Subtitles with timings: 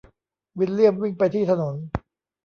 [0.59, 1.75] วิลเลียมวิ่งไปที่ถนน